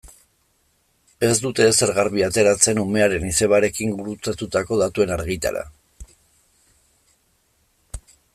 [1.25, 5.63] Ez dute ezer garbi ateratzen umearen izebarekin gurutzatutako datuen argitara.